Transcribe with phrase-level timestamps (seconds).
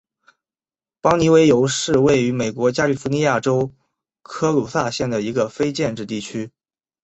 [0.99, 3.71] 邦妮维尤是位于美国加利福尼亚州
[4.23, 6.49] 科卢萨县的一个非建制地区。